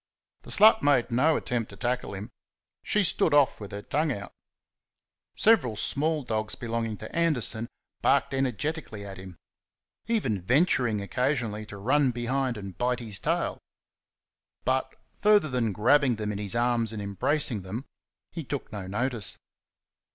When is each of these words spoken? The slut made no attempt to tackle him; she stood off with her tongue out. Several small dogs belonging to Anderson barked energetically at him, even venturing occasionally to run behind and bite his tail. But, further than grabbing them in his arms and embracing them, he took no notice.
The 0.41 0.49
slut 0.49 0.81
made 0.81 1.11
no 1.11 1.37
attempt 1.37 1.69
to 1.69 1.75
tackle 1.75 2.15
him; 2.15 2.31
she 2.81 3.03
stood 3.03 3.35
off 3.35 3.59
with 3.59 3.71
her 3.71 3.83
tongue 3.83 4.11
out. 4.11 4.33
Several 5.35 5.75
small 5.75 6.23
dogs 6.23 6.55
belonging 6.55 6.97
to 6.97 7.15
Anderson 7.15 7.67
barked 8.01 8.33
energetically 8.33 9.05
at 9.05 9.19
him, 9.19 9.37
even 10.07 10.41
venturing 10.41 11.01
occasionally 11.01 11.67
to 11.67 11.77
run 11.77 12.09
behind 12.09 12.57
and 12.57 12.75
bite 12.79 12.97
his 12.99 13.19
tail. 13.19 13.59
But, 14.65 14.91
further 15.19 15.49
than 15.51 15.71
grabbing 15.71 16.15
them 16.15 16.31
in 16.31 16.39
his 16.39 16.55
arms 16.55 16.91
and 16.91 16.99
embracing 16.99 17.61
them, 17.61 17.85
he 18.31 18.43
took 18.43 18.71
no 18.71 18.87
notice. 18.87 19.37